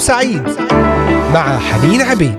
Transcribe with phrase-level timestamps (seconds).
[0.00, 0.42] سعيد
[1.34, 2.34] مع حنين عبيد.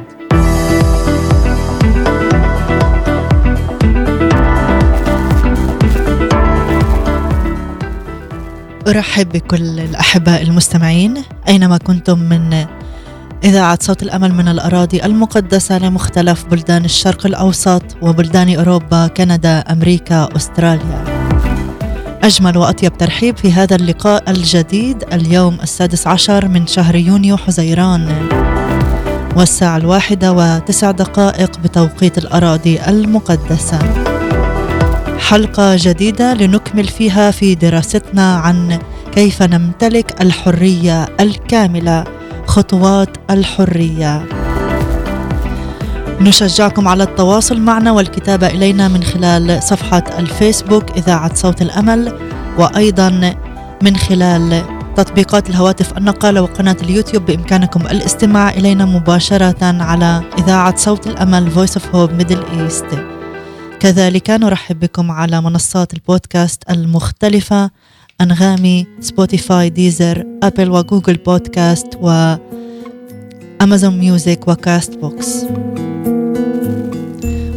[8.88, 12.66] أرحب بكل الأحباء المستمعين أينما كنتم من
[13.44, 21.11] إذاعة صوت الأمل من الأراضي المقدسة لمختلف بلدان الشرق الأوسط وبلدان أوروبا كندا أمريكا أستراليا.
[22.24, 28.30] أجمل وأطيب ترحيب في هذا اللقاء الجديد اليوم السادس عشر من شهر يونيو حزيران.
[29.36, 33.80] والساعة الواحدة وتسع دقائق بتوقيت الأراضي المقدسة.
[35.20, 38.80] حلقة جديدة لنكمل فيها في دراستنا عن
[39.12, 42.04] كيف نمتلك الحرية الكاملة
[42.46, 44.41] خطوات الحرية.
[46.22, 52.20] نشجعكم على التواصل معنا والكتابة إلينا من خلال صفحة الفيسبوك إذاعة صوت الأمل
[52.58, 53.36] وأيضا
[53.84, 54.64] من خلال
[54.96, 61.84] تطبيقات الهواتف النقالة وقناة اليوتيوب بإمكانكم الاستماع إلينا مباشرة على إذاعة صوت الأمل Voice of
[61.84, 62.96] Hope Middle East.
[63.80, 67.70] كذلك نرحب بكم على منصات البودكاست المختلفة
[68.22, 72.36] أنغامي Spotify Deezer Apple و
[73.62, 75.46] Google Podcast و Amazon Music و Castbox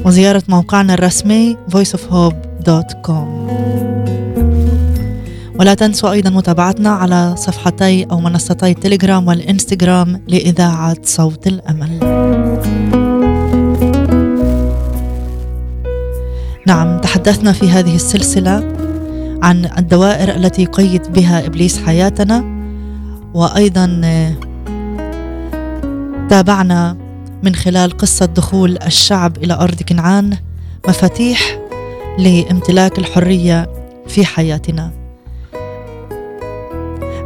[0.04, 3.28] وزيارة موقعنا الرسمي voiceofhope.com
[5.60, 11.98] ولا تنسوا أيضا متابعتنا على صفحتي أو منصتي التليجرام والإنستغرام لإذاعة صوت الأمل.
[16.66, 18.72] نعم تحدثنا في هذه السلسلة
[19.42, 22.44] عن الدوائر التي يقيد بها إبليس حياتنا
[23.34, 23.86] وأيضا
[26.30, 27.03] تابعنا
[27.44, 30.36] من خلال قصة دخول الشعب إلى أرض كنعان
[30.88, 31.58] مفاتيح
[32.18, 33.72] لامتلاك الحرية
[34.06, 34.90] في حياتنا.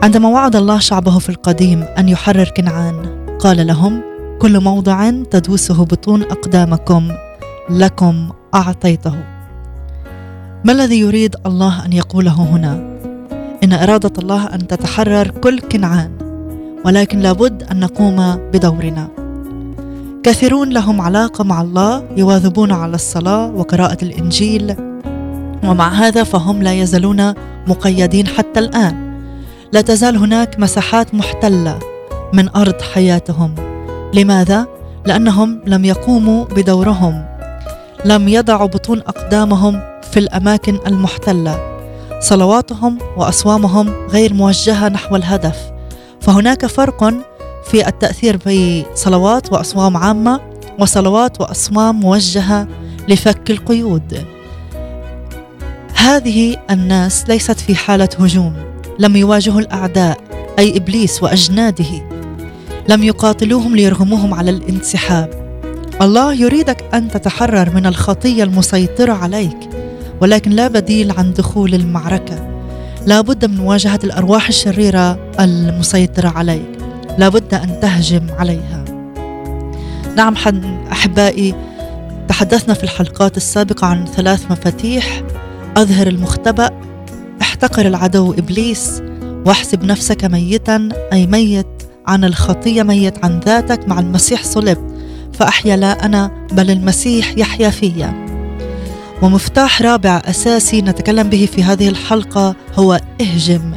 [0.02, 4.02] عندما وعد الله شعبه في القديم أن يحرر كنعان قال لهم
[4.38, 7.08] كل موضع تدوسه بطون أقدامكم
[7.70, 9.14] لكم أعطيته.
[10.64, 12.98] ما الذي يريد الله أن يقوله هنا؟
[13.64, 16.10] إن إرادة الله أن تتحرر كل كنعان
[16.84, 19.17] ولكن لابد أن نقوم بدورنا.
[20.22, 24.76] كثيرون لهم علاقة مع الله يواظبون على الصلاة وقراءة الإنجيل.
[25.64, 27.34] ومع هذا فهم لا يزالون
[27.66, 29.20] مقيدين حتى الآن.
[29.72, 31.78] لا تزال هناك مساحات محتلة
[32.32, 33.54] من أرض حياتهم.
[34.14, 34.66] لماذا؟
[35.06, 37.24] لأنهم لم يقوموا بدورهم.
[38.04, 39.80] لم يضعوا بطون أقدامهم
[40.12, 41.78] في الأماكن المحتلة.
[42.20, 45.56] صلواتهم وأصوامهم غير موجهة نحو الهدف.
[46.20, 47.14] فهناك فرق
[47.70, 50.40] في التأثير بصلوات وأصوام عامة
[50.78, 52.68] وصلوات وأصوام موجهة
[53.08, 54.24] لفك القيود.
[55.94, 58.52] هذه الناس ليست في حالة هجوم.
[58.98, 60.18] لم يواجهوا الأعداء
[60.58, 62.08] أي إبليس وأجناده.
[62.88, 65.30] لم يقاتلوهم ليرغموهم على الانسحاب.
[66.02, 69.58] الله يريدك أن تتحرر من الخطية المسيطرة عليك
[70.20, 72.48] ولكن لا بديل عن دخول المعركة.
[73.06, 76.77] لا بد من مواجهة الأرواح الشريرة المسيطرة عليك.
[77.18, 78.84] لا بد أن تهجم عليها.
[80.16, 80.34] نعم
[80.92, 81.54] أحبائي
[82.28, 85.22] تحدثنا في الحلقات السابقة عن ثلاث مفاتيح.
[85.76, 86.70] أظهر المختبأ
[87.42, 89.02] احتقر العدو إبليس
[89.46, 91.66] واحسب نفسك ميتا أي ميت
[92.06, 94.78] عن الخطية ميت عن ذاتك مع المسيح صلب
[95.32, 98.26] فأحيا لا أنا بل المسيح يحيا فيا.
[99.22, 103.72] ومفتاح رابع أساسي نتكلم به في هذه الحلقة هو اهجم.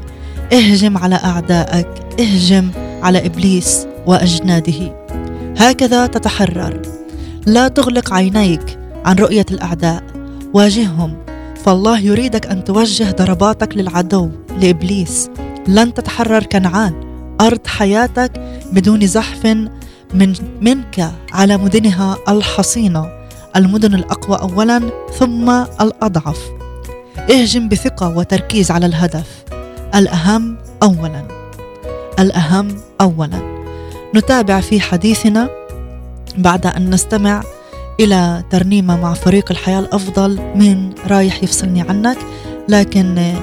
[0.53, 1.87] اهجم على أعدائك.
[2.19, 2.69] اهجم
[3.01, 5.05] على إبليس وأجناده.
[5.57, 6.81] هكذا تتحرر.
[7.45, 10.03] لا تغلق عينيك عن رؤية الأعداء.
[10.53, 11.17] واجههم.
[11.65, 14.29] فالله يريدك أن توجه ضرباتك للعدو
[14.61, 15.29] لإبليس.
[15.67, 16.93] لن تتحرر كنعان.
[17.41, 18.31] أرض حياتك
[18.71, 19.45] بدون زحف
[20.13, 23.07] من منك على مدنها الحصينه
[23.55, 24.81] المدن الأقوى اولا
[25.19, 25.49] ثم
[25.81, 26.39] الأضعف.
[27.29, 29.43] اهجم بثقة وتركيز على الهدف.
[29.95, 31.23] الأهم اولا.
[32.19, 32.67] الأهم
[33.01, 33.61] اولا.
[34.15, 35.49] نتابع في حديثنا
[36.37, 37.43] بعد أن نستمع
[37.99, 42.17] إلى ترنيمه مع فريق الحياة الأفضل من رايح يفصلني عنك
[42.69, 43.33] لكن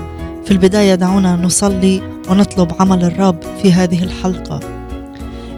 [0.44, 4.60] في البداية دعونا نصلي ونطلب عمل الرب في هذه الحلقة.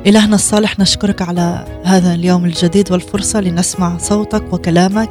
[0.07, 5.11] إلهنا الصالح نشكرك على هذا اليوم الجديد والفرصة لنسمع صوتك وكلامك.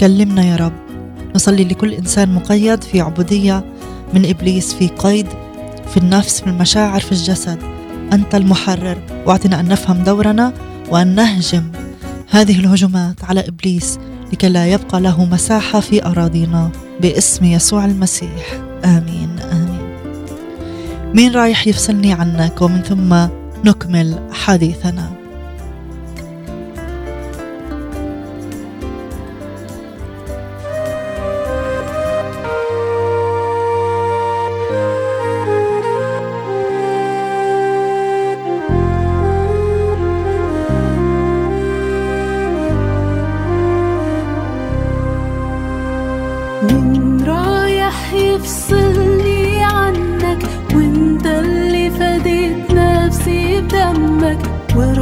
[0.00, 0.72] كلمنا يا رب.
[1.34, 3.64] نصلي لكل إنسان مقيد في عبودية
[4.14, 5.26] من إبليس في قيد
[5.88, 7.79] في النفس في المشاعر في الجسد.
[8.12, 10.52] أنت المحرر واعطنا أن نفهم دورنا
[10.90, 11.64] وأن نهجم
[12.30, 13.98] هذه الهجمات على إبليس
[14.32, 16.70] لكي لا يبقى له مساحة في أراضينا
[17.00, 18.60] باسم يسوع المسيح.
[18.84, 19.80] آمين آمين.
[21.14, 23.28] مين رايح يفصلني عنك؟ ومن ثم
[23.64, 25.19] نكمل حديثنا.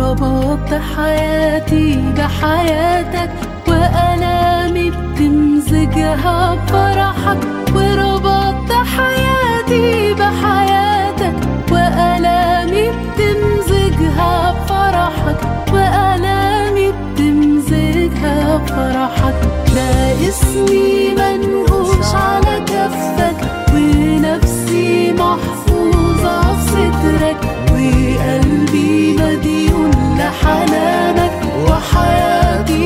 [0.08, 3.31] وربطت حياتي بحياتك
[3.69, 7.38] وألامي بتمزجها بفرحك.
[7.75, 11.34] وربطت حياتي بحياتك.
[11.72, 15.40] وألامي بتمزجها بفرحك.
[15.72, 19.34] وألامي بتمزجها بفرحك.
[19.75, 23.40] لا اسمي منقوش على كفك.
[23.75, 29.68] ونفسي محفوظة في سترك وقلبي مديون
[30.48, 31.32] لحنانك
[31.70, 32.77] وحياتي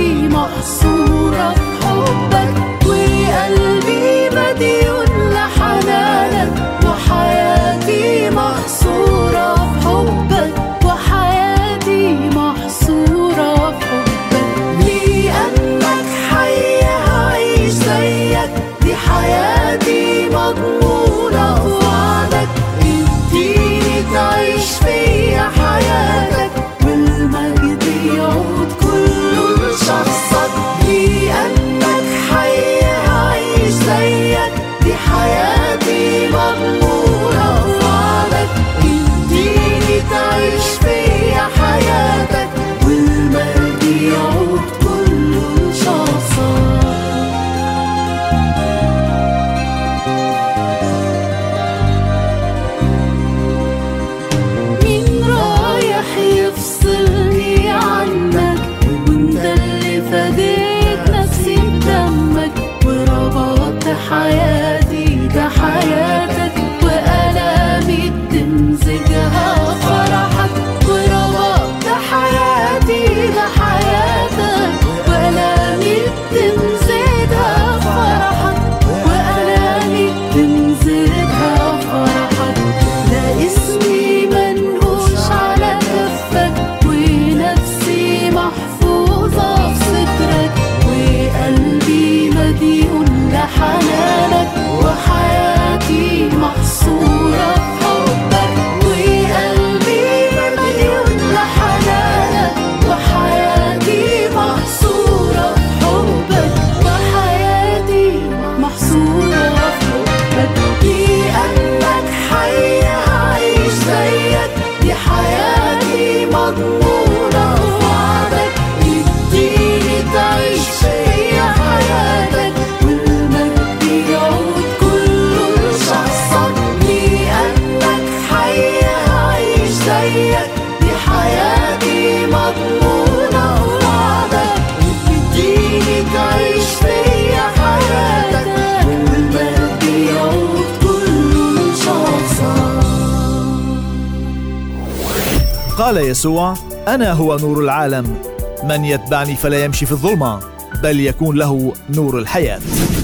[145.93, 146.55] قال يسوع
[146.89, 148.23] أنا هو نور العالم
[148.65, 150.41] من يتبعني فلا يمشي في الظلمة
[150.83, 152.61] بل يكون له نور الحياة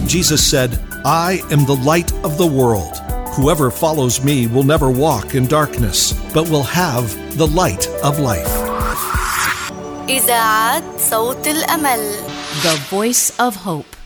[0.07, 0.71] Jesus said,
[1.05, 2.95] I am the light of the world.
[3.37, 7.05] Whoever follows me will never walk in darkness, but will have
[7.37, 8.55] the light of life.
[10.09, 12.01] إذاعة صوت الأمل
[12.63, 13.97] The Voice of Hope.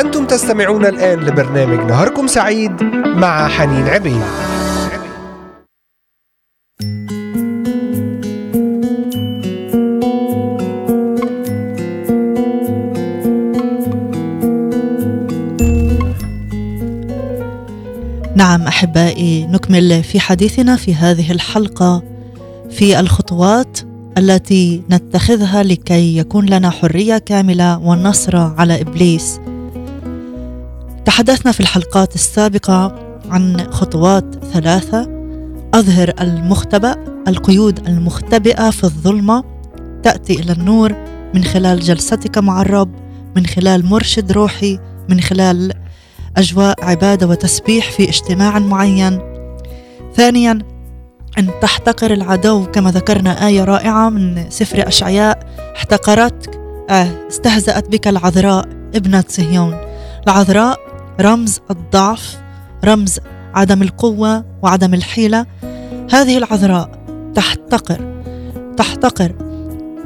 [0.00, 4.43] أنتم تستمعون الآن لبرنامج نهاركم سعيد مع حنين عبيد
[18.54, 22.02] نعم أحبائي نكمل في حديثنا في هذه الحلقة
[22.70, 23.78] في الخطوات
[24.18, 29.40] التي نتخذها لكي يكون لنا حرية كاملة والنصر على إبليس.
[31.04, 32.94] تحدثنا في الحلقات السابقة
[33.30, 35.08] عن خطوات ثلاثة
[35.74, 36.96] أظهر المختبأ
[37.28, 39.44] القيود المختبئة في الظلمة
[40.02, 40.96] تأتي إلى النور
[41.34, 42.90] من خلال جلستك مع الرب
[43.36, 45.72] من خلال مرشد روحي من خلال
[46.36, 49.20] أجواء عبادة وتسبيح في اجتماع معين.
[50.14, 50.58] ثانيا
[51.38, 55.38] أن تحتقر العدو كما ذكرنا آية رائعة من سفر أشعياء
[55.76, 56.60] احتقرتك
[56.90, 59.76] آه، استهزأت بك العذراء ابنة صهيون.
[60.26, 60.78] العذراء
[61.20, 62.36] رمز الضعف،
[62.84, 63.18] رمز
[63.54, 65.46] عدم القوة وعدم الحيلة.
[66.12, 66.90] هذه العذراء
[67.34, 68.14] تحتقر
[68.76, 69.32] تحتقر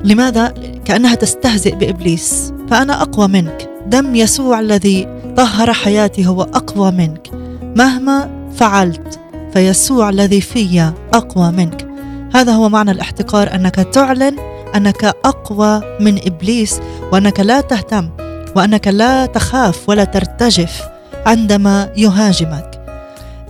[0.04, 0.54] لماذا؟
[0.84, 7.30] كأنها تستهزئ بإبليس فأنا أقوى منك دم يسوع الذي طهر حياتي هو أقوى منك.
[7.62, 9.20] مهما فعلت
[9.52, 11.88] فيسوع الذي في أقوى منك.
[12.34, 14.36] هذا هو معنى الاحتقار أنك تعلن
[14.76, 16.80] أنك أقوى من إبليس
[17.12, 18.10] وأنك لا تهتم
[18.56, 20.82] وأنك لا تخاف ولا ترتجف
[21.26, 22.80] عندما يهاجمك.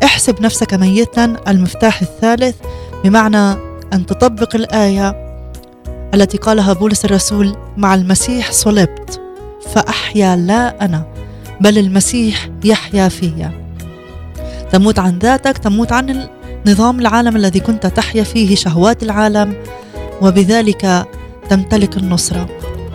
[0.04, 2.56] احسب نفسك ميتا المفتاح الثالث
[3.04, 3.52] بمعنى
[3.92, 5.14] أن تطبق الآية
[6.14, 9.20] التي قالها بولس الرسول مع المسيح صلبت
[9.72, 11.27] فأحيا لا أنا.
[11.60, 13.52] بل المسيح يحيا فيا.
[14.72, 16.28] تموت عن ذاتك تموت عن
[16.66, 19.54] نظام العالم الذي كنت تحيا فيه شهوات العالم
[20.22, 21.06] وبذلك
[21.50, 22.48] تمتلك النصره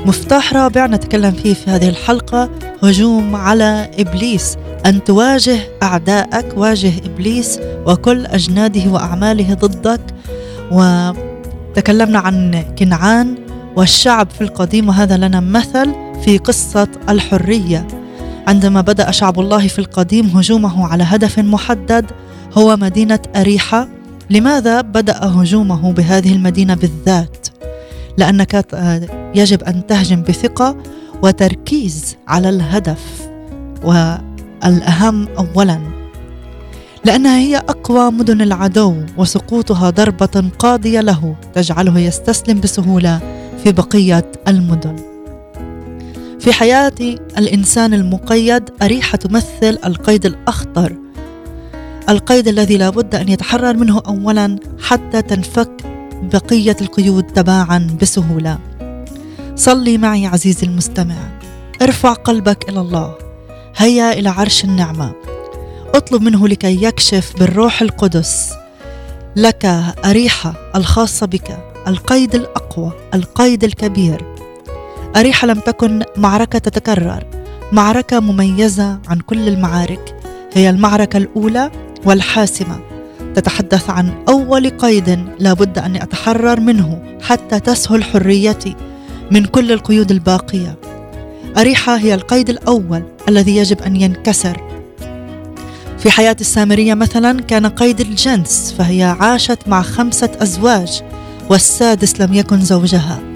[0.06, 2.50] مفتاح رابع نتكلم فيه في هذه الحلقة
[2.84, 4.58] هجوم على إبليس.
[4.86, 10.02] أن تواجه اعدائك واجه إبليس وكل أجناده وأعماله ضدك.
[10.72, 13.36] وتكلمنا عن كنعان
[13.76, 15.94] والشعب في القديم وهذا لنا مثل
[16.26, 17.88] في قصة الحرية.
[18.48, 22.06] عندما بدأ شعب الله في القديم هجومه على هدف محدد
[22.54, 23.88] هو مدينة أريحة.
[24.30, 27.48] لماذا بدأ هجومه بهذه المدينة بالذات؟
[28.18, 28.66] لأنك
[29.36, 30.78] يجب أن تهجم بثقة
[31.24, 33.30] وتركيز على الهدف
[33.84, 35.80] والأهم اولا.
[37.06, 43.20] لانها هي أقوى مدن العدو وسقوطها ضربة قاضية له تجعله يستسلم بسهولة
[43.64, 45.13] في بقية المدن.
[46.44, 46.94] في حياة
[47.38, 50.96] الإنسان المقيد أريحة تمثل القيد الأخطر.
[52.10, 55.72] القيد الذي لا بد أن يتحرر منه اولا حتى تنفك
[56.34, 58.60] بقية القيود تباعا بسهولة.
[59.56, 61.16] صلي معي عزيزي المستمع.
[61.82, 63.16] ارفع قلبك إلى الله.
[63.76, 65.14] هيا إلى عرش النعمة.
[65.96, 68.54] اطلب منه لكي يكشف بالروح القدس.
[69.36, 69.66] لك
[70.06, 71.58] أريحة الخاصة بك
[71.88, 74.33] القيد الأقوى القيد الكبير.
[75.16, 77.24] اريحه لم تكن معركة تتكرر.
[77.72, 80.16] معركة مميزة عن كل المعارك.
[80.54, 81.72] هي المعركة الأولى
[82.06, 82.80] والحاسمة.
[83.36, 88.76] تتحدث عن أول قيد لا بد أن اتحرر منه حتى تسهل حريتي
[89.32, 90.76] من كل القيود الباقية.
[91.58, 94.62] أريحة هي القيد الأول الذي يجب أن ينكسر.
[95.98, 101.02] في حياة السامرية مثلا كان قيد الجنس فهي عاشت مع خمسة أزواج
[101.50, 103.33] والسادس لم يكن زوجها.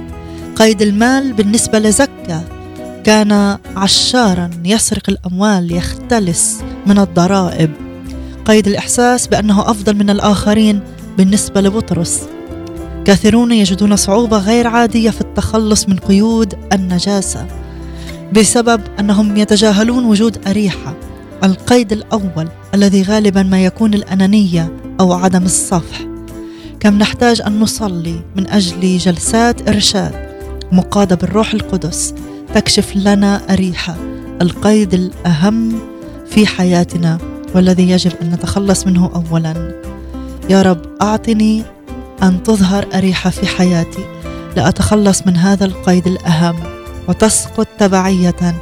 [0.60, 2.44] قيد المال بالنسبة لزكا.
[3.04, 7.72] كان عشارا يسرق الأموال يختلس من الضرائب.
[8.46, 10.80] قيد الإحساس بأنه أفضل من الآخرين
[11.18, 12.22] بالنسبة لبطرس.
[13.06, 17.48] كثيرون يجدون صعوبة غير عادية في التخلص من قيود النجاسة
[18.34, 20.96] بسبب أنهم يتجاهلون وجود أريحة
[21.44, 26.08] القيد الأول الذي غالبا ما يكون الأنانية أو عدم الصفح.
[26.80, 30.27] كم نحتاج أن نصلي من أجل جلسات إرشاد.
[30.72, 32.14] مقادة بالروح القدس
[32.54, 33.96] تكشف لنا اريحه
[34.42, 35.80] القيد الأهم
[36.30, 37.18] في حياتنا
[37.56, 39.82] والذي يجب أن نتخلص منه اولا.
[40.50, 41.64] يا رب أعطني
[42.24, 44.06] أن تظهر اريحه في حياتي
[44.56, 46.56] لأتخلص من هذا القيد الأهم
[47.08, 48.56] وتسقط تبعية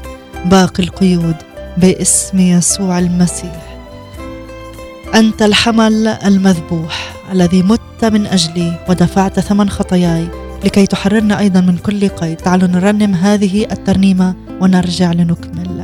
[0.45, 1.35] باقي القيود
[1.77, 3.77] باسم يسوع المسيح.
[5.15, 12.07] أنت الحمل المذبوح الذي مت من أجلي ودفعت ثمن خطاياي لكي تحررنا أيضا من كل
[12.07, 12.37] قيد.
[12.37, 15.74] تعالوا نرنم هذه الترنيمة ونرجع لنكمل.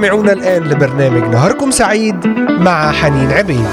[0.00, 3.66] تستمعون الآن لبرنامج نهاركم سعيد مع حنين عبيد.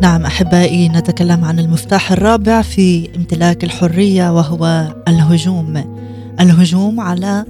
[0.00, 5.84] نعم أحبائي نتكلم عن المفتاح الرابع في امتلاك الحرية وهو الهجوم.
[6.40, 7.44] الهجوم على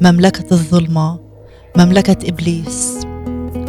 [0.00, 1.20] مملكة الظلمة
[1.76, 2.91] مملكة إبليس.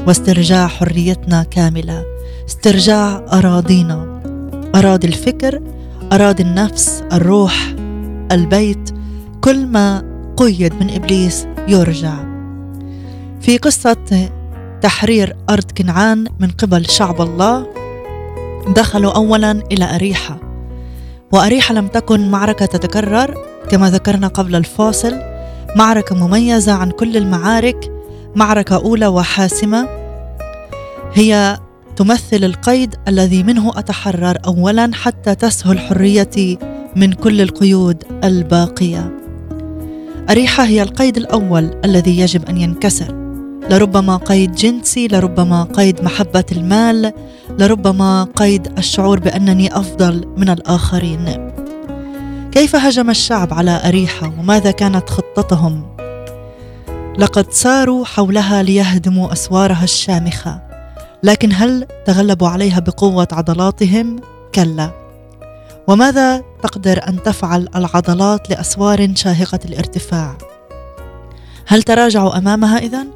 [0.08, 2.06] واسترجاع حريتنا كاملة.
[2.48, 4.22] استرجاع أراضينا.
[4.76, 5.62] أراضي الفكر
[6.14, 7.76] أراضي النفس الروح
[8.32, 8.90] البيت.
[9.42, 10.04] كل ما
[10.38, 12.14] قيد من إبليس يرجع.
[13.42, 14.30] في قصة
[14.82, 17.68] تحرير أرض كنعان من قبل شعب الله
[18.76, 20.38] دخلوا اولا إلى أريحة.
[21.32, 23.38] وأريحة لم تكن معركة تتكرر
[23.70, 25.20] كما ذكرنا قبل الفاصل
[25.76, 27.93] معركة مميزة عن كل المعارك
[28.36, 29.88] معركة أولى وحاسمة.
[31.14, 31.60] هي
[31.96, 36.58] تمثل القيد الذي منه أتحرر اولا حتى تسهل حريتي
[36.96, 39.12] من كل القيود الباقية.
[40.30, 43.24] أريحة هي القيد الأول الذي يجب أن ينكسر.
[43.70, 47.14] لربما قيد جنسي لربما قيد محبة المال
[47.60, 51.52] لربما قيد الشعور بأنني أفضل من الآخرين.
[52.52, 55.93] كيف هجم الشعب على أريحة؟ وماذا كانت خطتهم؟
[57.18, 60.62] لقد ساروا حولها ليهدموا أسوارها الشامخة
[61.24, 64.20] لكن هل تغلبوا عليها بقوة عضلاتهم؟
[64.56, 64.92] كلا.
[65.88, 70.38] وماذا تقدر أن تفعل العضلات لأسوار شاهقة الارتفاع؟
[71.68, 73.08] هل تراجعوا أمامها اذن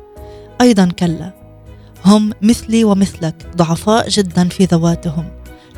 [0.62, 1.34] أيضا كلا.
[2.06, 5.30] هم مثلي ومثلك ضعفاء جدا في ذواتهم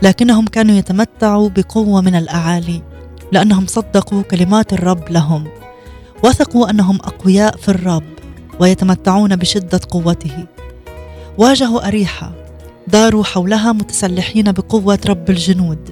[0.01, 2.81] لكنهم كانوا يتمتعوا بقوة من الأعالي
[3.31, 5.47] لأنهم صدقوا كلمات الرب لهم.
[6.23, 8.03] وثقوا أنهم أقوياء في الرب
[8.59, 10.45] ويتمتعون بشدة قوته.
[11.37, 12.31] واجهوا أريحة
[12.87, 15.89] داروا حولها متسلحين بقوة رب الجنود.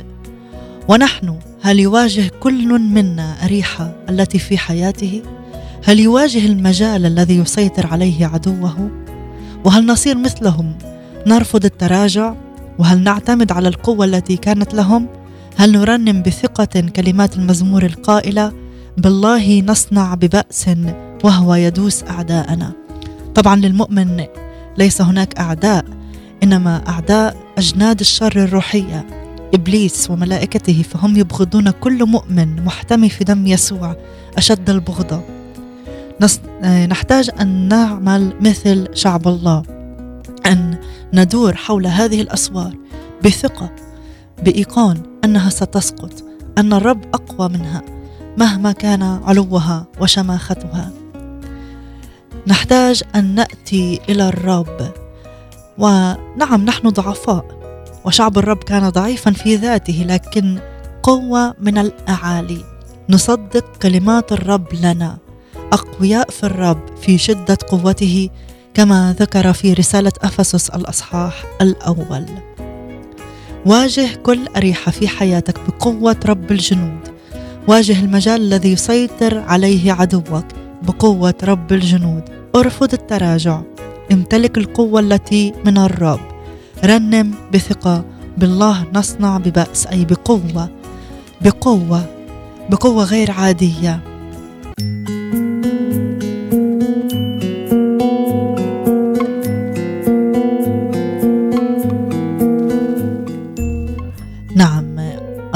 [0.88, 5.22] ونحن هل يواجه كل منا أريحة التي في حياته؟
[5.84, 8.90] هل يواجه المجال الذي يسيطر عليه عدوه؟
[9.66, 10.78] وهل نصير مثلهم؟
[11.28, 12.34] نرفض التراجع؟
[12.80, 15.08] وهل نعتمد على القوة التي كانت لهم؟
[15.56, 18.67] هل نرنم بثقة كلمات المزمور القائلة
[18.98, 20.70] بالله نصنع ببأس
[21.24, 22.72] وهو يدوس أعداءنا.
[23.36, 24.26] طبعا للمؤمن
[24.78, 25.86] ليس هناك أعداء
[26.44, 29.08] إنما أعداء أجناد الشر الروحية
[29.54, 33.96] إبليس وملائكته فهم يبغضون كل مؤمن محتمي في دم يسوع
[34.38, 35.22] أشد البغضة.
[36.22, 36.40] نص...
[36.64, 39.64] نحتاج أن نعمل مثل شعب الله
[40.46, 40.78] أن
[41.14, 42.76] ندور حول هذه الأسوار
[43.26, 43.70] بثقة
[44.44, 46.24] بإيقان أنها ستسقط
[46.58, 47.97] أن الرب أقوى منها.
[48.38, 50.92] مهما كان علوها وشماختها.
[52.48, 54.92] نحتاج أن نأتي إلى الرب.
[55.78, 57.46] ونعم نحن ضعفاء.
[58.06, 60.60] وشعب الرب كان ضعيفا في ذاته لكن
[61.04, 62.64] قوة من الأعالي.
[63.10, 65.18] نصدق كلمات الرب لنا.
[65.74, 68.30] أقوياء في الرب في شدة قوته
[68.74, 72.26] كما ذكر في رسالة أفسس الأصحاح الأول.
[73.66, 77.07] واجه كل أريحة في حياتك بقوة رب الجنود.
[77.68, 80.46] واجه المجال الذي يسيطر عليه عدوك
[80.84, 82.24] بقوة رب الجنود.
[82.56, 83.62] ارفض التراجع.
[84.12, 86.20] امتلك القوة التي من الرب.
[86.86, 88.06] رنم بثقة.
[88.38, 90.70] بالله نصنع ببأس أي بقوة.
[91.42, 92.06] بقوة.
[92.70, 94.00] بقوة غير عادية.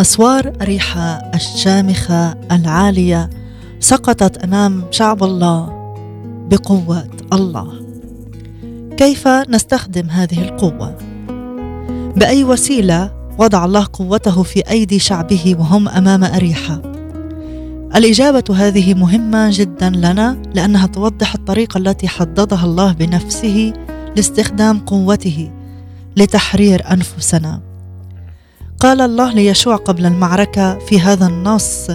[0.01, 3.29] أسوار اريحه الشامخة العالية
[3.79, 5.93] سقطت أمام شعب الله
[6.49, 7.67] بقوه الله.
[8.97, 10.97] كيف نستخدم هذه القوة؟
[12.15, 16.81] بأي وسيلة وضع الله قوته في أيدي شعبه وهم أمام أريحة؟
[17.95, 23.73] الإجابة هذه مهمة جدا لنا لأنها توضح الطريقة التي حددها الله بنفسه
[24.15, 25.51] لاستخدام قوته
[26.17, 27.70] لتحرير أنفسنا.
[28.81, 31.87] قال الله ليشوع قبل المعركة في هذا النص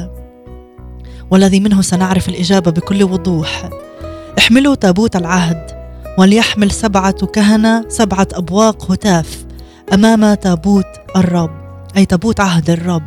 [1.31, 3.71] والذي منه سنعرف الإجابة بكل وضوح
[4.39, 5.67] احملوا تابوت العهد
[6.19, 9.47] وليحمل سبعة كهنة سبعة أبواق هتاف
[9.93, 11.51] أمام تابوت الرب
[11.97, 13.03] أي تابوت عهد الرب.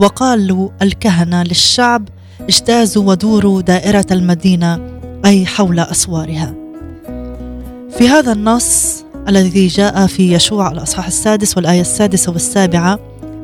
[0.00, 2.08] وقالوا الكهنة للشعب
[2.40, 4.80] اجتازوا ودوروا دائرة المدينة
[5.24, 6.54] أي حول أسوارها.
[7.98, 12.98] في هذا النص الذي جاء في يشوع الأصحاح السادس والآية السادسة والسابعة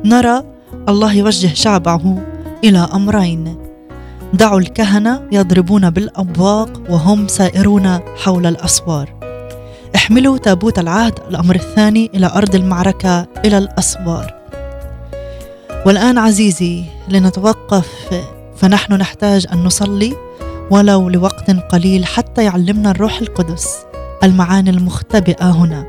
[0.05, 0.43] نرى
[0.89, 2.21] الله يوجه شعبه
[2.63, 3.57] إلى أمرين.
[4.33, 9.13] دعوا الكهنة يضربون بالأبواق وهم سائرون حول الأسوار.
[9.95, 14.33] احملوا تابوت العهد الأمر الثاني إلى أرض المعركة إلى الأسوار.
[15.85, 18.21] والآن عزيزي لنتوقف
[18.55, 20.13] فنحن نحتاج أن نصلي
[20.71, 23.92] ولو لوقت قليل حتى يعلمنا الروح القدس.
[24.23, 25.85] المعاني المختبئة هنا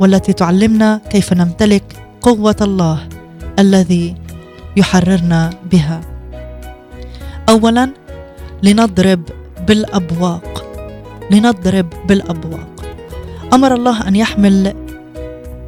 [0.00, 1.84] والتي تعلمنا كيف نمتلك
[2.20, 3.08] قوة الله
[3.58, 4.14] الذي
[4.76, 6.00] يحررنا بها.
[7.48, 7.90] اولا
[8.62, 9.22] لنضرب
[9.68, 10.64] بالأبواق.
[11.30, 12.68] لنضرب بالأبواق.
[13.52, 14.74] أمر الله أن يحمل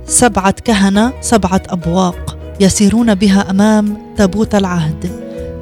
[0.06, 5.10] سبعة كهنة سبعة أبواق يسيرون بها أمام تابوت العهد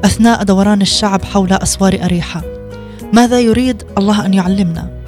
[0.05, 2.43] أثناء دوران الشعب حول أسوار أريحة.
[3.13, 5.02] ماذا يريد الله أن يعلمنا؟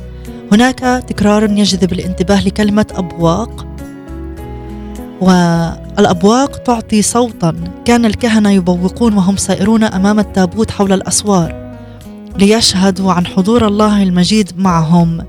[0.53, 0.79] هناك
[1.09, 3.67] تكرار يجذب الانتباه لكلمة أبواق
[5.21, 7.55] والأبواق تعطي صوتا
[7.85, 11.75] كان الكهنة يبوقون وهم سائرون أمام التابوت حول الأسوار
[12.39, 15.25] ليشهدوا عن حضور الله المجيد معهم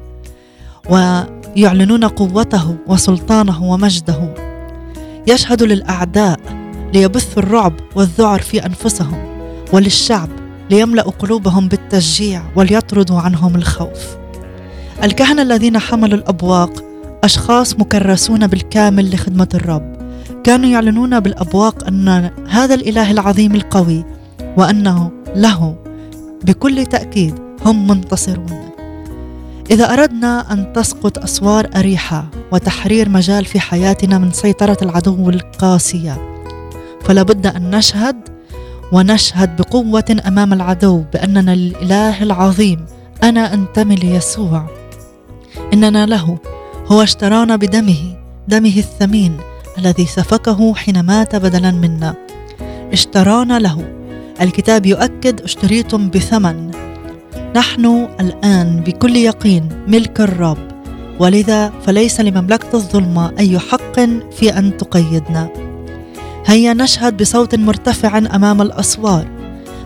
[0.90, 4.34] ويعلنون قوته وسلطانه ومجده
[5.28, 6.40] يشهد للأعداء
[6.94, 9.38] ليبثوا الرعب والذعر في أنفسهم
[9.74, 10.30] وللشعب
[10.70, 14.25] ليملأوا قلوبهم بالتشجيع وليطردوا عنهم الخوف.
[15.04, 16.84] الكهنة الذين حملوا الأبواق
[17.24, 19.96] أشخاص مكرسون بالكامل لخدمة الرب.
[20.44, 24.06] كانوا يعلنون بالأبواق أن هذا الإله العظيم القوي
[24.58, 25.76] وأنه له
[26.44, 28.70] بكل تأكيد هم منتصرون.
[29.72, 36.42] إذا أردنا أن تسقط أسوار أريحة وتحرير مجال في حياتنا من سيطرة العدو القاسية
[37.02, 38.16] فلا بد أن نشهد
[38.92, 42.86] ونشهد بقوة أمام العدو بأننا الإله العظيم
[43.24, 44.85] أنا أنتمي ليسوع
[45.74, 46.38] إننا له.
[46.88, 48.16] هو اشترانا بدمه
[48.48, 49.38] دمه الثمين
[49.78, 52.16] الذي سفكه حين مات بدلا منا.
[52.94, 53.96] اشترانا له.
[54.42, 56.72] الكتاب يؤكد اشتريتم بثمن.
[57.56, 60.58] نحن الآن بكل يقين ملك الرب.
[61.20, 64.00] ولذا فليس لمملكة الظلمة أي حق
[64.32, 65.50] في أن تقيدنا.
[66.46, 69.28] هيا نشهد بصوت مرتفع أمام الأسوار.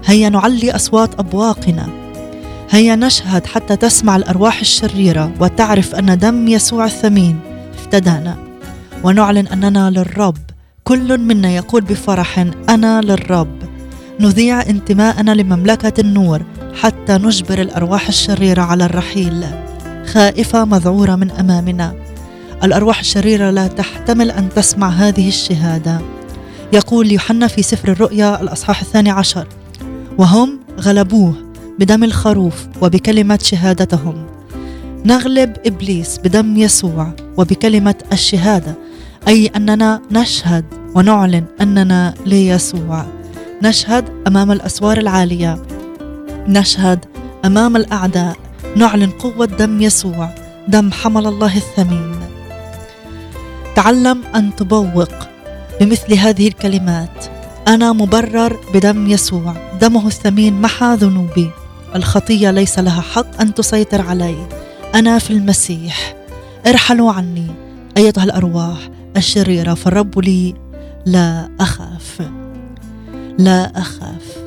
[0.05, 1.98] هيا نعلي أصوات أبواقنا.
[2.71, 7.39] هيا نشهد حتى تسمع الأرواح الشريرة وتعرف أن دم يسوع الثمين
[7.79, 8.37] افتدانا.
[9.03, 10.37] ونعلن أننا للرب.
[10.83, 13.57] كل منا يقول بفرح أنا للرب.
[14.19, 16.41] نذيع انتماءنا لمملكة النور
[16.81, 19.45] حتى نجبر الأرواح الشريرة على الرحيل.
[20.05, 21.95] خائفة مذعورة من أمامنا.
[22.63, 26.01] الأرواح الشريرة لا تحتمل أن تسمع هذه الشهادة.
[26.73, 29.47] يقول يوحنا في سفر الرؤيا الأصحاح الثاني عشر.
[30.17, 31.48] وهم غلبوه.
[31.79, 34.25] بدم الخروف وبكلمة شهادتهم.
[35.05, 38.75] نغلب إبليس بدم يسوع وبكلمة الشهادة
[39.27, 40.65] أي أننا نشهد
[40.95, 43.05] ونعلن أننا ليسوع.
[43.63, 45.63] نشهد أمام الأسوار العالية.
[46.47, 47.05] نشهد
[47.45, 48.35] أمام الأعداء.
[48.75, 50.29] نعلن قوة دم يسوع
[50.67, 52.15] دم حمل الله الثمين.
[53.75, 55.13] تعلم أن تبوق
[55.81, 57.25] بمثل هذه الكلمات.
[57.67, 61.49] أنا مبرر بدم يسوع دمه الثمين محى ذنوبي.
[61.95, 64.47] الخطية ليس لها حق أن تسيطر علي.
[64.95, 66.15] أنا في المسيح.
[66.67, 67.47] ارحلوا عني
[67.97, 70.53] أيتها الأرواح الشريرة فالرب لي
[71.05, 72.29] لا أخاف.
[73.37, 74.37] لا أخاف.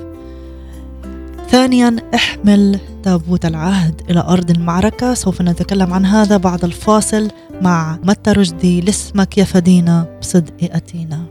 [1.51, 5.15] ثانيا احمل تابوت العهد إلى أرض المعركة.
[5.15, 11.25] سوف نتكلم عن هذا بعد الفاصل مع متى رشدي لاسمك يفدينا بصدق أتينا.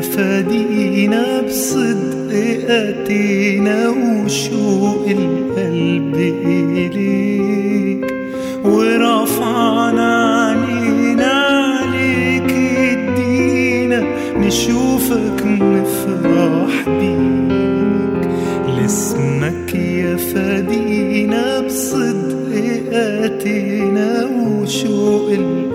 [0.00, 2.30] فدينا بصدق
[2.68, 6.14] أتينا وشوق القلب
[6.76, 8.14] إليك
[8.64, 10.12] ورفعنا
[10.46, 14.04] علينا عليك ادينا
[14.36, 18.28] نشوفك نفرح بيك.
[18.78, 22.36] لاسمك يا فدينا بصدق
[22.92, 25.65] أتينا وشوق القلب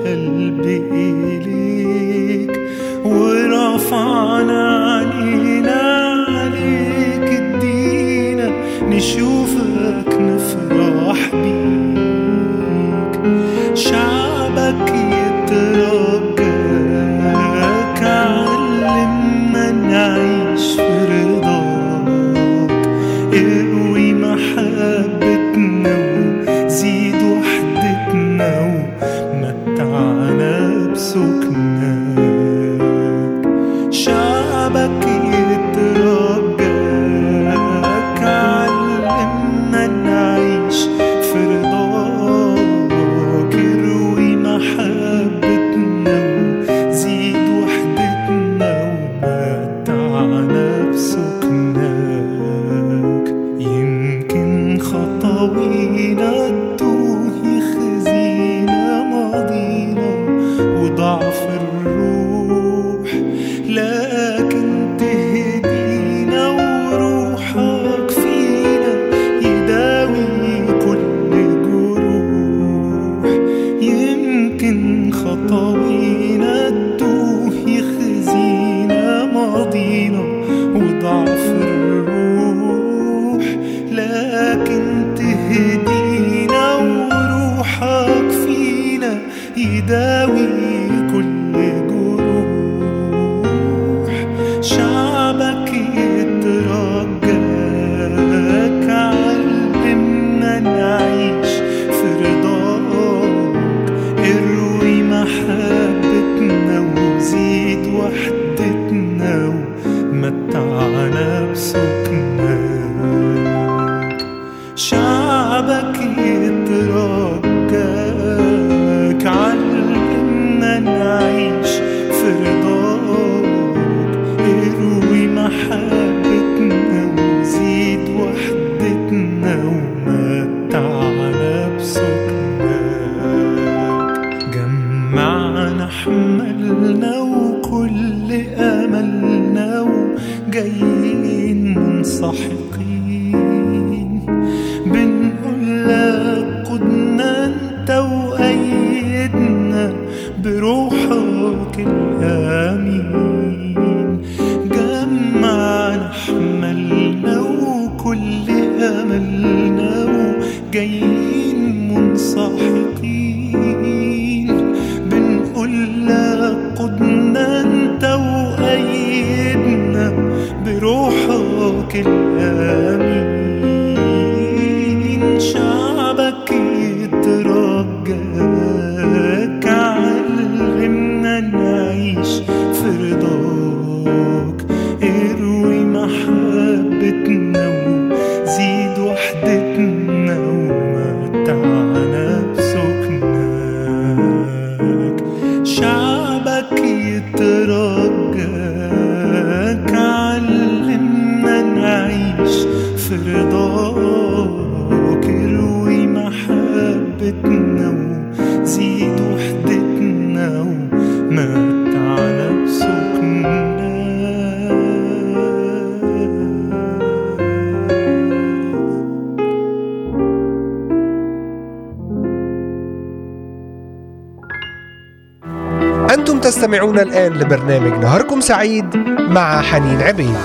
[226.62, 230.36] تستمعون الآن لبرنامج نهاركم سعيد مع حنين عبيد.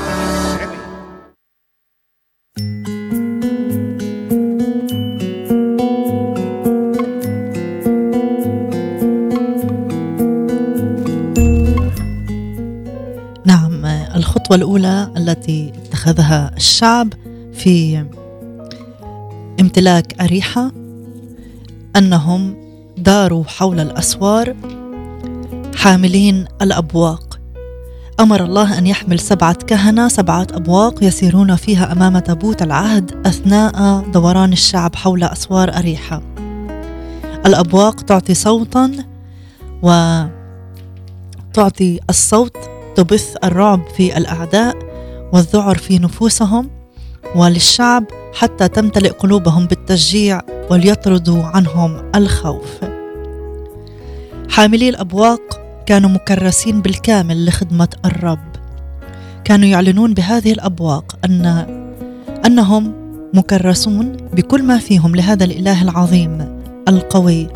[13.46, 13.84] نعم
[14.16, 17.12] الخطوة الأولى التي اتخذها الشعب
[17.52, 18.04] في
[19.60, 20.72] امتلاك أريحة
[21.96, 22.56] أنهم
[22.96, 24.54] داروا حول الأسوار
[25.76, 27.40] حاملين الأبواق.
[28.20, 34.52] أمر الله أن يحمل سبعة كهنة سبعة أبواق يسيرون فيها أمام تابوت العهد أثناء دوران
[34.52, 36.22] الشعب حول أسوار أريحة.
[37.46, 38.92] الأبواق تعطي صوتا
[41.52, 42.56] وتعطي الصوت
[42.94, 44.76] تبث الرعب في الأعداء
[45.32, 46.70] والذعر في نفوسهم
[47.34, 52.80] وللشعب حتى تمتلئ قلوبهم بالتشجيع وليطردوا عنهم الخوف.
[54.50, 58.56] حاملي الأبواق كانوا مكرسين بالكامل لخدمة الرب.
[59.44, 61.46] كانوا يعلنون بهذه الأبواق أن
[62.46, 62.92] أنهم
[63.34, 67.48] مكرسون بكل ما فيهم لهذا الإله العظيم القوي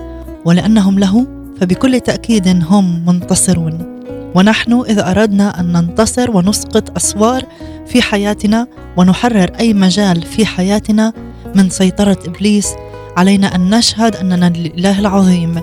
[0.45, 1.27] ولأنهم له
[1.61, 4.01] فبكل تأكيد هم منتصرون.
[4.35, 7.45] ونحن إذا أردنا أن ننتصر ونسقط أسوار
[7.87, 8.67] في حياتنا
[8.97, 11.13] ونحرر أي مجال في حياتنا
[11.55, 12.69] من سيطرة إبليس
[13.17, 15.61] علينا أن نشهد أننا الإله العظيم.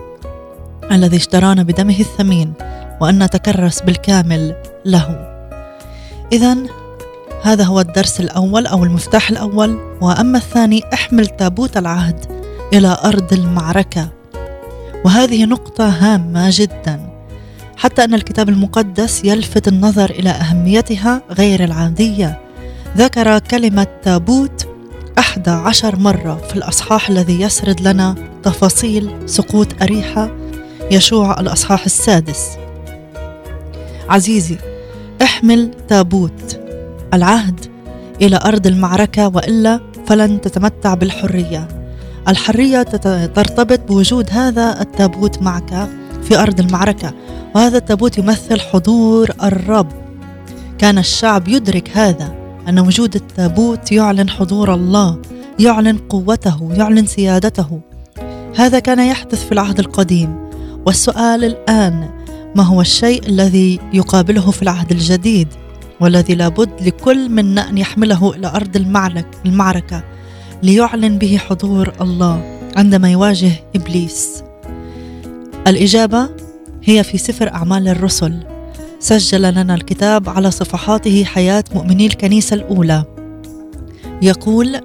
[0.91, 2.54] الذي اشترانا بدمه الثمين
[3.02, 5.38] وأن نتكرس بالكامل له.
[6.32, 6.58] إذا
[7.43, 12.26] هذا هو الدرس الأول أو المفتاح الأول وأما الثاني أحمل تابوت العهد
[12.73, 14.10] إلى أرض المعركة.
[15.06, 17.10] وهذه نقطة هامة جدا.
[17.78, 22.39] حتى أن الكتاب المقدس يلفت النظر إلى أهميتها غير العادية.
[22.97, 24.67] ذكر كلمة تابوت
[25.19, 30.46] أحد عشر مرة في الأصحاح الذي يسرد لنا تفاصيل سقوط أريحة
[30.91, 32.58] يشوع الأصحاح السادس.
[34.10, 34.58] عزيزي
[35.21, 36.60] احمل تابوت.
[37.13, 37.65] العهد
[38.21, 41.67] إلى أرض المعركة وإلا فلن تتمتع بالحرية.
[42.28, 42.84] الحرية
[43.36, 45.89] ترتبط بوجود هذا التابوت معك
[46.23, 47.13] في أرض المعركة
[47.56, 49.88] وهذا التابوت يمثل حضور الرب.
[50.78, 52.36] كان الشعب يدرك هذا
[52.69, 55.21] أن وجود التابوت يعلن حضور الله
[55.60, 57.80] يعلن قوته يعلن سيادته.
[58.56, 60.46] هذا كان يحدث في العهد القديم.
[60.85, 62.09] والسؤال الآن
[62.55, 65.47] ما هو الشيء الذي يقابله في العهد الجديد
[65.99, 70.03] والذي لابد لكل منا أن يحمله إلى أرض المعرك المعركة
[70.63, 74.43] ليعلن به حضور الله عندما يواجه إبليس؟
[75.67, 76.29] الإجابة
[76.83, 78.43] هي في سفر أعمال الرسل.
[78.99, 83.03] سجل لنا الكتاب على صفحاته حياة مؤمني الكنيسة الأولى.
[84.21, 84.75] يقول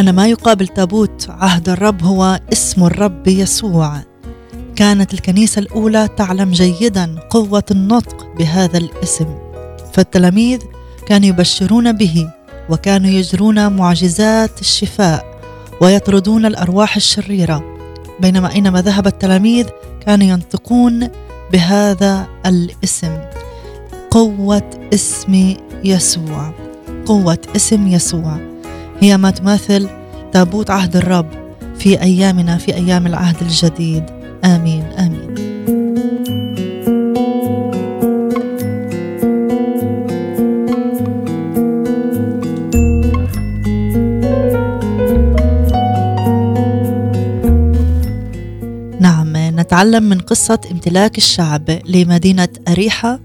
[0.00, 4.00] أن ما يقابل تابوت عهد الرب هو اسم الرب يسوع.
[4.76, 9.26] كانت الكنيسة الأولى تعلم جيدا قوة النطق بهذا الاسم.
[9.92, 10.58] فالتلاميذ
[11.06, 12.30] كانوا يبشرون به
[12.70, 15.40] وكانوا يجرون معجزات الشفاء
[15.80, 17.64] ويطردون الأرواح الشريرة.
[18.20, 19.66] بينما أينما ذهب التلاميذ
[20.06, 21.08] كانوا ينطقون
[21.52, 23.18] بهذا الاسم
[24.10, 26.52] قوة اسم يسوع.
[27.06, 28.38] قوة اسم يسوع.
[29.00, 29.88] هي ما تماثل
[30.32, 31.26] تابوت عهد الرب
[31.78, 34.15] في أيامنا في أيام العهد الجديد.
[34.46, 35.26] آمين آمين.
[49.00, 53.20] نعم نتعلم من قصة امتلاك الشعب لمدينة أريحة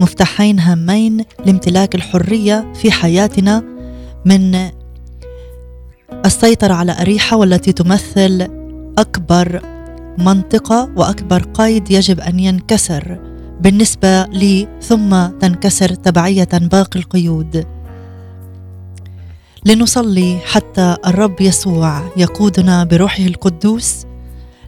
[0.00, 3.62] مفتاحين هامين لامتلاك الحرية في حياتنا
[4.24, 4.70] من
[6.24, 8.48] السيطرة على أريحة والتي تمثل
[8.98, 9.75] أكبر
[10.18, 13.18] منطقة وأكبر قيد يجب أن ينكسر.
[13.60, 17.66] بالنسبة لي ثم تنكسر تبعية باقي القيود.
[19.66, 24.06] لنصلي حتى الرب يسوع يقودنا بروحه القدوس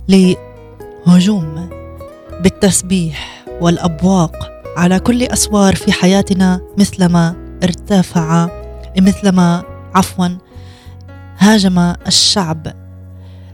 [0.08, 1.68] لهجوم
[2.42, 8.48] بالتسبيح والأبواق على كل أسوار في حياتنا مثلما ارتفع
[8.98, 9.62] مثلما
[9.94, 10.28] عفوا
[11.38, 12.87] هاجم الشعب.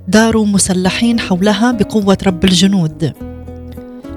[0.08, 3.12] داروا مسلحين حولها بقوة رب الجنود.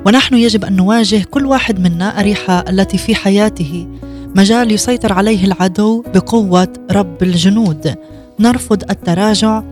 [0.05, 3.87] ونحن يجب أن نواجه كل واحد منا أريحة التي في حياته
[4.35, 7.95] مجال يسيطر عليه العدو بقوة رب الجنود.
[8.39, 9.63] نرفض التراجع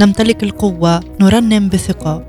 [0.00, 2.24] نمتلك القوة نرنم بثقة.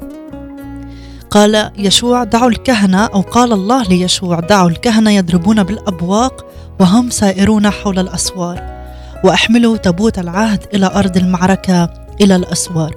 [1.30, 6.46] قال يشوع دعوا الكهنة أو قال الله ليشوع دعوا الكهنة يضربون بالأبواق
[6.80, 8.78] وهم سائرون حول الأسوار.
[9.24, 12.96] وأحملوا تابوت العهد إلى أرض المعركة إلى الأسوار.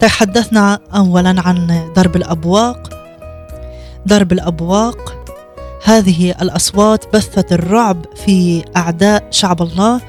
[0.00, 2.90] تحدثنا أولا عن ضرب الأبواق.
[4.08, 5.26] ضرب الأبواق
[5.84, 10.00] هذه الأصوات بثت الرعب في أعداء شعب الله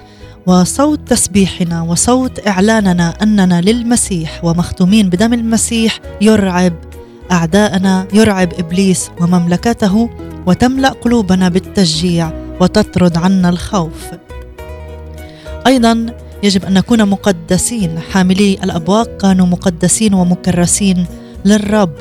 [0.45, 6.73] وصوت تسبيحنا وصوت إعلاننا أننا للمسيح ومختومين بدم المسيح يرعب
[7.31, 10.09] أعداءنا يرعب إبليس ومملكته
[10.45, 14.11] وتملأ قلوبنا بالتشجيع وتطرد عنا الخوف.
[15.67, 16.05] أيضا
[16.43, 17.99] يجب أن نكون مقدسين.
[17.99, 21.05] حاملي الأبواق كانوا مقدسين ومكرسين
[21.45, 21.93] للرب.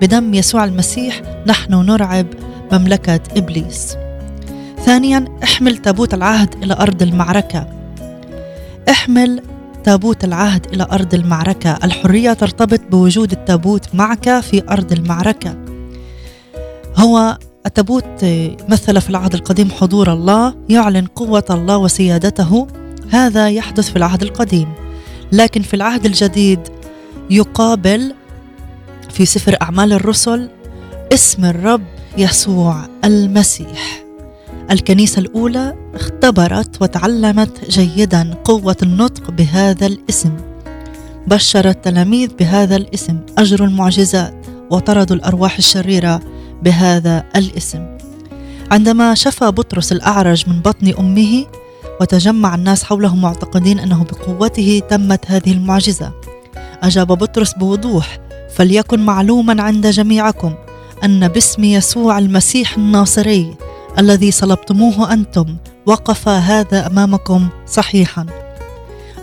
[0.00, 2.26] بدم يسوع المسيح نحن نرعب
[2.72, 3.96] مملكة إبليس.
[4.84, 7.66] ثانيا احمل تابوت العهد إلى أرض المعركة.
[8.90, 9.42] احمل
[9.84, 11.78] تابوت العهد إلى أرض المعركة.
[11.84, 15.56] الحرية ترتبط بوجود التابوت معك في أرض المعركة.
[16.96, 18.24] هو التابوت
[18.68, 22.66] مثل في العهد القديم حضور الله يعلن قوة الله وسيادته.
[23.10, 24.68] هذا يحدث في العهد القديم
[25.32, 26.60] لكن في العهد الجديد
[27.30, 28.14] يقابل
[29.10, 30.50] في سفر أعمال الرسل
[31.12, 31.82] اسم الرب
[32.18, 34.04] يسوع المسيح.
[34.70, 40.36] الكنيسة الأولى اختبرت وتعلمت جيدا قوة النطق بهذا الاسم
[41.26, 46.20] بشر التلاميذ بهذا الاسم اجروا المعجزات وطردوا الأرواح الشريرة
[46.62, 47.96] بهذا الاسم.
[48.70, 51.46] عندما شفى بطرس الأعرج من بطن أمه
[52.00, 56.12] وتجمع الناس حوله معتقدين أنه بقوته تمت هذه المعجزة.
[56.82, 58.18] أجاب بطرس بوضوح
[58.54, 60.54] فليكن معلوما عند جميعكم
[61.04, 63.56] أن باسم يسوع المسيح الناصري
[63.98, 68.26] الذي صلبتموه أنتم وقف هذا أمامكم صحيحا.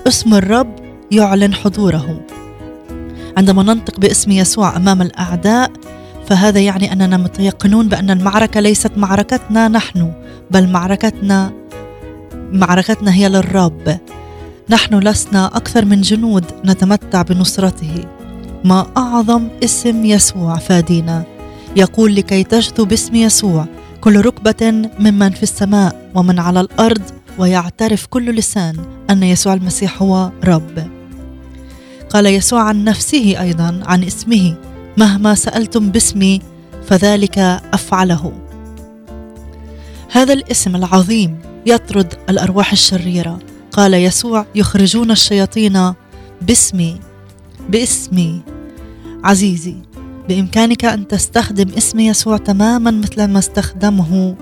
[0.08, 0.76] اسم الرب
[1.12, 2.20] يعلن حضوره.
[3.38, 5.72] عندما ننطق باسم يسوع أمام الأعداء
[6.28, 10.14] فهذا يعني أننا متيقنون بأن المعركة ليست معركتنا نحن
[10.52, 11.61] بل معركتنا
[12.52, 13.98] معركتنا هي للرب.
[14.70, 18.06] نحن لسنا أكثر من جنود نتمتع بنصرته.
[18.64, 21.24] ما أعظم اسم يسوع فادينا.
[21.76, 23.66] يقول لكي تجثو باسم يسوع
[24.02, 27.02] كل ركبة ممن في السماء ومن على الأرض
[27.38, 28.76] ويعترف كل لسان
[29.10, 30.88] أن يسوع المسيح هو رب.
[32.10, 34.56] قال يسوع عن نفسه أيضا عن اسمه.
[34.98, 36.42] مهما سألتم باسمي
[36.88, 37.40] فذلك
[37.74, 38.34] أفعله.
[40.12, 43.40] هذا الاسم العظيم يطرد الأرواح الشريرة.
[43.72, 45.94] قال يسوع يخرجون الشياطين
[46.42, 47.00] باسمي
[47.70, 48.42] باسمي.
[49.24, 49.76] عزيزي
[50.30, 54.36] بإمكانك أن تستخدم اسم يسوع تماما مثل ما استخدمه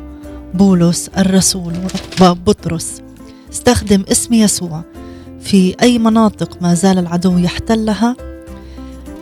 [0.53, 1.73] بولس الرسول
[2.21, 3.01] وبطرس
[3.53, 4.83] استخدم اسم يسوع
[5.41, 8.15] في أي مناطق ما زال العدو يحتلها.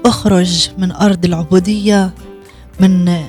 [0.06, 2.14] اخرج من أرض العبودية
[2.80, 3.24] من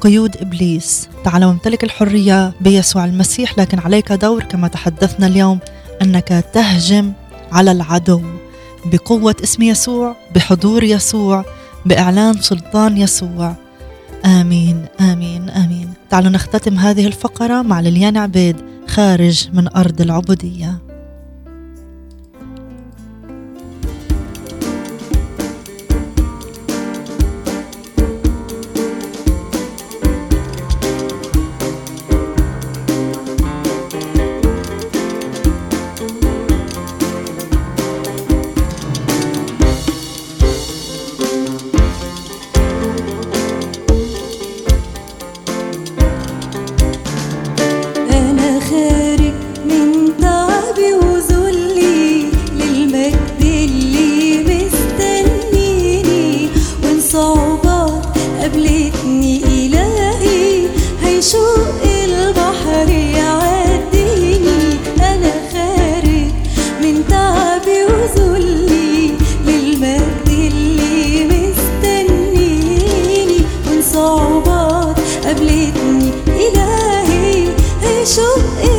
[0.00, 1.08] قيود إبليس.
[1.24, 5.58] تعال وامتلك الحرية بيسوع المسيح لكن عليك دور كما تحدثنا اليوم
[6.02, 7.12] أنك تهجم
[7.52, 8.22] على العدو
[8.84, 11.44] بقوة اسم يسوع بحضور يسوع
[11.86, 13.54] بإعلان سلطان يسوع.
[14.24, 15.88] آمين آمين آمين.
[16.10, 18.56] تعالوا نختتم هذه الفقرة مع ليليان عبيد
[18.88, 20.87] خارج من أرض العبودية.
[75.38, 77.48] قابلتني إلهي
[77.82, 78.77] هي شوقي